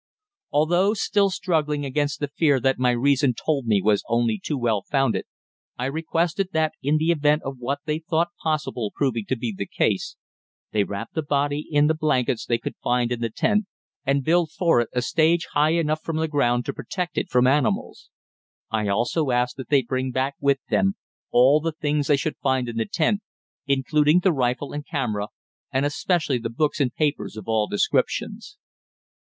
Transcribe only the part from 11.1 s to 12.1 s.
the body in the